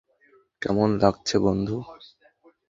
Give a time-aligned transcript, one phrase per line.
[0.61, 1.77] কেমন লাগছে, বন্ধু?